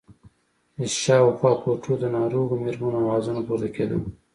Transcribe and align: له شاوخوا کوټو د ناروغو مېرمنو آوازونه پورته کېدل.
له 0.77 0.85
شاوخوا 1.01 1.51
کوټو 1.63 1.93
د 2.01 2.05
ناروغو 2.17 2.53
مېرمنو 2.63 2.97
آوازونه 3.03 3.41
پورته 3.47 3.69
کېدل. 3.75 3.99